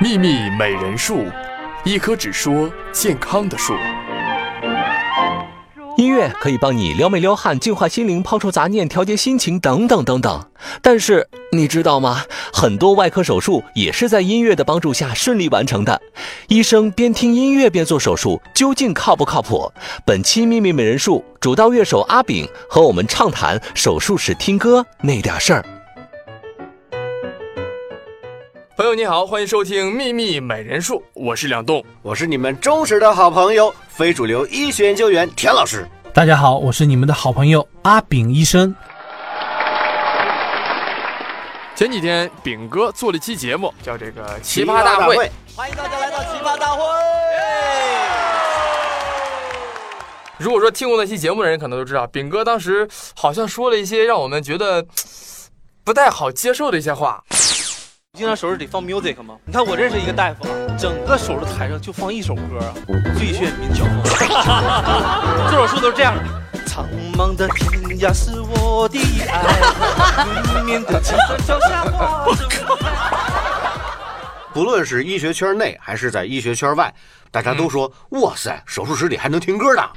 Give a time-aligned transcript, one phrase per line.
[0.00, 1.24] 秘密美人树，
[1.84, 3.74] 一棵只说健康的树。
[5.96, 10.46] 音乐可以帮你撩妹撩汉、净化心灵、抛除杂念、调节心情等等等等。
[10.80, 12.22] 但是你知道吗？
[12.52, 16.00] 很多外科手术也是在音乐的帮助下顺利完成的。
[16.46, 19.72] 医生边听音乐边做手术，究竟靠不靠谱？
[20.06, 25.64] 本期秘密美人树主刀乐手阿炳和我们畅谈手术时听歌那点事儿。
[28.88, 35.86] 友你好，欢迎收听《秘密美人术》，我是梁栋，我是你们忠实的好朋友，非主流医学研究员田老师。
[36.14, 38.74] 大家好，我是你们的好朋友阿炳医生。
[41.76, 45.16] 前几天炳哥做了一期节目，叫这个《奇葩大会》，
[45.54, 46.82] 欢迎大家来到奇葩大会。
[50.38, 54.82] 如果说听过那期节目的人，可能都知道，炳哥当时好像说了一些让我们觉得
[55.84, 57.22] 不太好接受的一些话。
[58.14, 59.36] 经常手术得放 music 吗？
[59.44, 62.74] 你看我认识一个大夫啊，整个手术台上就放一首歌啊，
[63.18, 64.02] 《最炫民族风》。
[65.50, 66.24] 做手术都是这样的。
[66.66, 72.24] 苍茫的天涯是我的爱，面的青山脚下花。
[74.54, 76.92] 不论是医学圈内还是在医学圈外，
[77.30, 79.90] 大家都说：“哇塞，手术室里还能听歌的。”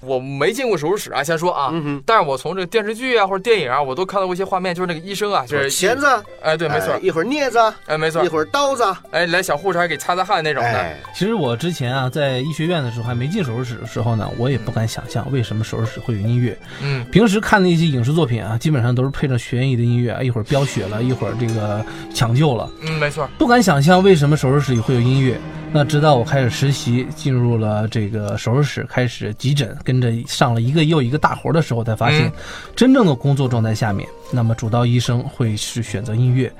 [0.00, 1.72] 我没进过手术室啊，先说啊，
[2.06, 6.06] 但是我从这个电视剧啊或者电影啊，我都看到过一些画面，就是那个医生啊，就是钳子，
[6.40, 10.96] 哎，对，没错，一会儿镊子，哎，没错，一会儿刀子，哎，来小护士还给擦擦汗那种的。
[11.14, 16.56] 其实我之前啊，在医学院的时候还没进手术室的时候呢，我也不敢想象为什么手术室会有音乐。
[16.80, 22.70] 嗯，平时看的一些影视作品啊，基本上都是配着悬疑的音乐，一会儿飙血了，一会儿这个抢救了。
[22.82, 25.38] 嗯，没错，不敢想象为什么手术室里会有音乐。
[25.70, 32.32] 那直到我开始实习，进入了这个手术室，开始急诊，跟着上了一个又一个大活的时候，才发现，
[32.74, 36.50] 真正的工作状态下面，那么主刀医生会是选择音乐，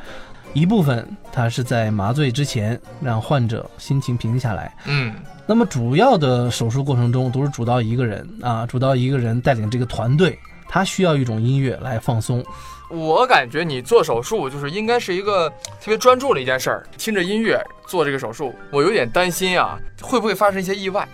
[0.53, 5.15] 一部分他是在麻醉之前让患者心情平静下来，嗯，
[5.47, 10.39] 那么主要的手术过程中都是主刀一个人啊，主刀一个人带领这个团队，
[10.69, 12.45] 他需要一种音乐来放松。
[12.91, 15.49] 我感觉你做手术就是应该是一个
[15.81, 21.07] 特别专注的一件事儿，听着音乐做这个手术，我有点担心啊，会不会发生一些意外？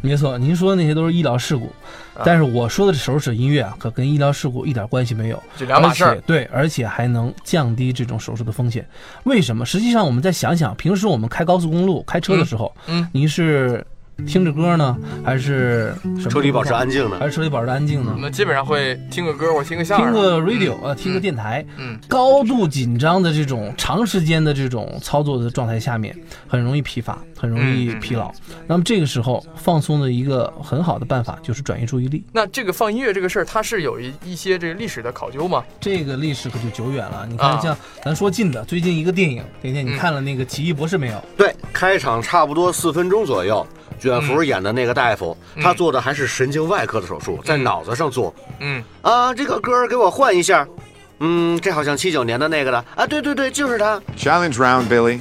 [0.00, 1.70] 没错，您说的那些都是医疗事故，
[2.24, 6.18] 但是我说的这手指音乐啊，可跟医疗事故一点关系没有，这两码事儿。
[6.26, 8.86] 对，而且还能降低这种手术的风险。
[9.24, 9.66] 为什么？
[9.66, 13.86] 实际上，我们再想想，平时我们开高速公路开车的时候，嗯，您是。
[14.26, 15.94] 听着歌呢，还是
[16.30, 17.16] 车里保持安静呢？
[17.18, 18.12] 还是车里保持安静呢？
[18.14, 21.64] 我们基本上会听个歌或听个相声，听个 radio 啊，听个电台。
[21.76, 26.16] 嗯，高度紧张的这种长时间的这种操作的状态下面，
[26.46, 28.32] 很容易疲乏，很容易疲劳。
[28.66, 32.24] 那么这个时候放松的一个很好的办法就是转移注意力。
[32.32, 35.62] 那这个放音乐这个事儿，它是有一一些这个历史的考究吗？
[35.80, 37.26] 这个历史可就久远了。
[37.28, 41.22] 你看，像咱说近的，最近一个电影，甜甜，你看了那个《奇异博士》没有？
[41.36, 43.66] 对，开场差不多四分钟左右。
[44.04, 48.34] 卷福演的那个大夫，他做的还是神经外科的手术，在脑子上做。
[48.60, 50.68] 嗯啊，这个歌给我换一下。
[51.20, 53.98] 嗯，这好像七九年的那个了啊，对对对，就是他。
[54.16, 55.18] Challenge round, Billy.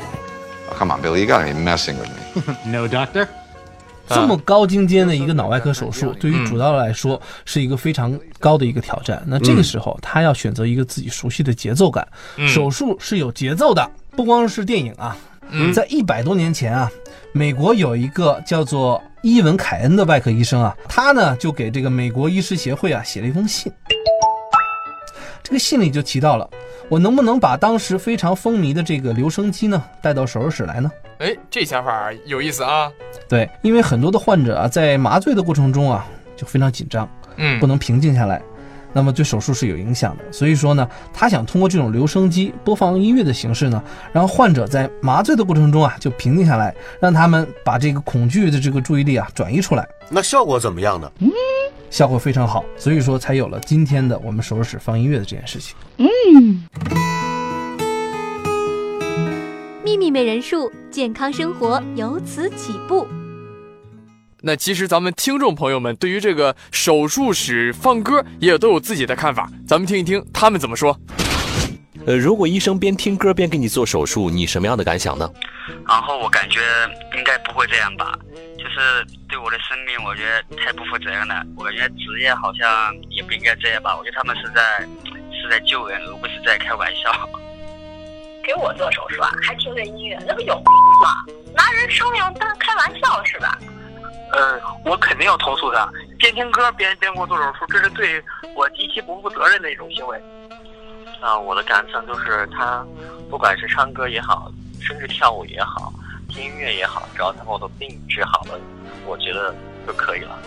[0.77, 2.55] Come on, Billy, you gotta be messing with me.
[2.65, 3.25] No, doctor.
[4.09, 9.23] 这么高精尖的一个脑外科手术，对于主刀来说是一个非常高的一个挑战。
[9.25, 12.05] 那这个时候，他要选择一个自己熟悉的节奏感。
[12.45, 15.15] 手术是有节奏的，不光是电影啊。
[15.73, 16.89] 在一百多年前啊，
[17.31, 23.71] 美国有一个叫做伊文·凯恩的外科医生啊，他呢就给这个美国医师协会啊写了一封信。
[25.43, 26.49] 这个信里就提到了，
[26.89, 30.89] 我能不能把当时非常风靡的这个留声机呢带到手术室来呢？
[31.19, 32.91] 哎，这想法有意思啊。
[33.29, 38.41] 对，因为很多的患者啊，在麻醉的过程中啊，就非常紧张，嗯，不能平静下来。
[38.93, 49.87] 那么对手术是有影响的，所以说呢，他想通过这种留声机播放音乐的形式呢，让患者在麻醉的过程中啊就平静下来，让他们把这个恐惧的这个注意力啊转移出来。
[50.09, 51.11] 那效果怎么样呢？
[51.19, 51.29] 嗯，
[51.89, 55.75] 效果非常好，所以说才有了今天的我们手术室放音乐的这件事情。
[55.97, 56.63] 嗯，
[59.83, 63.07] 秘密美人术，健康生活由此起步。
[64.45, 70.99] 那其实咱们听众朋友们对于这个手术室放歌也都有自己的看法，咱们听一听他们怎么说。
[72.05, 75.31] 呃，如果医生边听歌边给你做手术，你什么样的感想呢？
[75.87, 76.59] 然后我感觉
[77.15, 78.19] 应该不会这样吧，
[78.57, 81.41] 就是对我的生命，我觉得太不负责任了。
[81.55, 84.81] 我感觉职业好像也不应该这样吧，我觉得他们是在
[85.31, 87.29] 是在救人，而不是在开玩笑。
[88.43, 90.65] 给我做手术啊，还听着音乐，那不有病
[91.01, 91.23] 吗？
[91.55, 93.57] 拿人生命当开玩笑是吧？
[94.35, 95.87] 嗯，我肯定要投诉他，
[96.17, 98.23] 边听歌边边给我做手术，这是对
[98.55, 100.21] 我极其不负责任的一种行为。
[101.21, 102.85] 啊，我的感想就是他
[103.29, 104.51] 不管是唱歌也好，
[104.81, 105.93] 甚至跳舞也好，
[106.29, 108.59] 听音乐也好，只要他把我的病治好了，
[109.05, 109.55] 我觉得
[109.87, 110.37] 就可以了。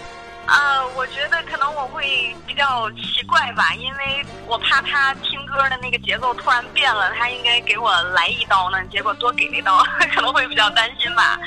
[0.47, 9.79] 啊，我觉得可能我会比较奇怪吧，因为我怕他听歌的那个节奏突然变了，他应该给我来一刀呢，结果多给了一刀，
[10.15, 11.39] 可能会比较担心吧。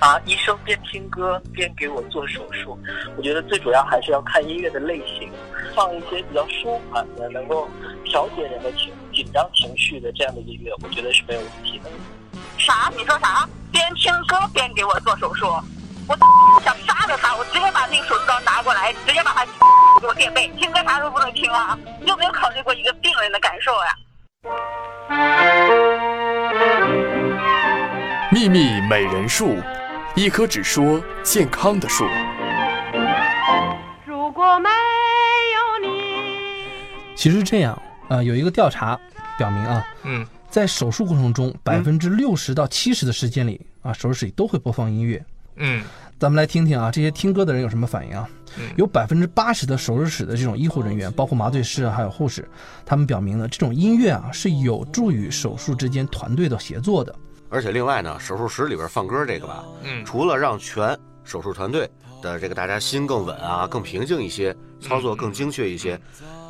[0.00, 2.78] 啊，医生边听歌边给我做手术，
[3.16, 5.30] 我觉得最主要还是要看音乐的类型，
[5.74, 7.68] 放一些比较舒缓的，能够
[8.04, 11.90] 调节人的情紧张情绪的这样的音乐，我觉得是没有问题的。
[12.58, 12.90] 啥？
[12.96, 13.48] 你说啥？
[13.72, 15.46] 边听歌边给我做手术？
[16.08, 16.14] 我
[16.62, 19.44] 想杀了他，我直接把那个手术刀拿过来，直接把他
[20.00, 21.76] 给我垫背，听歌啥都不能听啊！
[22.00, 23.96] 你有没有考虑过一个病人的感受呀？
[28.30, 29.56] 秘密美人树，
[30.18, 32.02] 一棵只说健康的树。
[34.06, 34.70] 如果没
[35.52, 36.64] 有你，
[37.14, 38.98] 其实这样啊，有一个调查
[39.36, 45.22] 表明啊，嗯，在手术过程中，百分之六十到七十的时间里啊，手术室里都会播放音乐。
[45.56, 45.84] 嗯，
[46.18, 48.26] 咱们来听听啊，这些听歌的人有什么反应啊？
[48.76, 52.48] 有百分之八十的手术室的这种医护人员，包括麻醉师啊，还有护士，
[52.86, 57.14] 他们表明呢，这种音乐啊是有助于手术之间团队的协作的。
[57.56, 60.94] 而且另外呢，手术室里边放歌这个吧，嗯，除了让全
[61.24, 61.88] 手术团队
[62.20, 65.98] 的这个大家心更稳啊，更平静一些，操作更精确一些，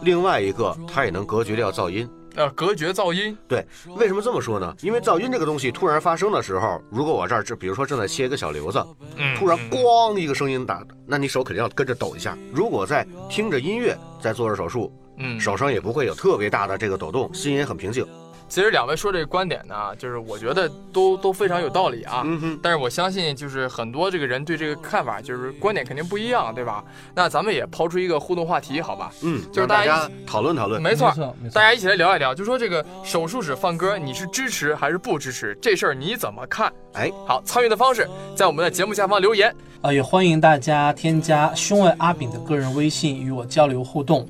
[0.03, 2.11] 另外一个它也能隔绝掉噪音。
[2.35, 3.39] 呃，隔绝噪音。
[3.47, 3.65] 对，
[3.95, 4.75] 为什么这么说呢？
[4.81, 12.37] 因为噪音这个东西突然发生的时候，如果我这儿就比如说正在切一个小瘤子，嗯，突然咣一个声音打，那你手肯定要跟着抖一下。
[12.53, 18.05] 如果在听着音乐在做着手术，嗯，手上也不会有特别大的这个抖动，心也很平静。
[18.49, 22.23] 其实两位说这个观点呢，就是我觉得都都非常有道理啊。
[22.25, 22.59] 嗯。
[22.63, 26.85] 但是我相信，就是很多这个人对这个看法，就是观点肯定不一样，对吧？
[27.15, 29.11] 那咱们也抛出一个互动话题，好吧？
[29.23, 30.81] 嗯，就是大家讨论讨论。
[30.81, 31.09] 没错，
[31.43, 31.55] 没错。
[31.55, 35.57] 大家一起来聊一聊，就说这个手术室放歌，你是支持还是不支持？
[35.61, 36.73] 这事儿你怎么看？
[36.95, 39.55] 哎，好，参与的方式在我们的节目下方留言。
[39.83, 44.27] 啊，也欢迎大家添加胸外阿炳的个人微信与我交流互动。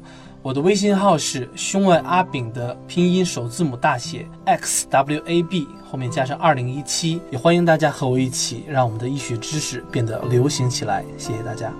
[0.46, 11.04] 我的微信号是胸外阿炳的拼音首字母大写 x w a b 后面加上二零一七，也欢迎大家和我一起让我们的医学知识变得流行起来。
[11.18, 11.72] 谢谢大家。